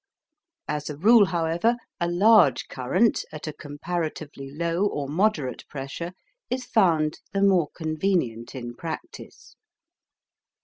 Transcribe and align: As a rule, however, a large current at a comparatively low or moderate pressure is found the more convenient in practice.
As 0.67 0.89
a 0.89 0.97
rule, 0.97 1.25
however, 1.25 1.77
a 1.99 2.09
large 2.09 2.67
current 2.69 3.23
at 3.31 3.45
a 3.45 3.53
comparatively 3.53 4.49
low 4.49 4.83
or 4.87 5.07
moderate 5.07 5.63
pressure 5.67 6.13
is 6.49 6.65
found 6.65 7.19
the 7.33 7.43
more 7.43 7.69
convenient 7.69 8.55
in 8.55 8.73
practice. 8.73 9.55